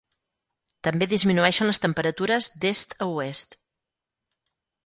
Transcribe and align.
També 0.87 1.07
disminueixen 1.11 1.69
les 1.71 1.81
temperatures 1.83 2.49
d'est 2.65 2.99
a 3.07 3.11
oest. 3.19 3.57